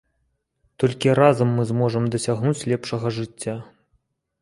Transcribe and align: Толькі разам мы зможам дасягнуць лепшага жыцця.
Толькі 0.83 1.13
разам 1.19 1.53
мы 1.59 1.63
зможам 1.73 2.03
дасягнуць 2.17 2.57
лепшага 2.75 3.15
жыцця. 3.23 3.55